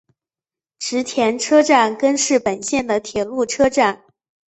[0.79, 4.03] 池田车站根室本线的铁路车站。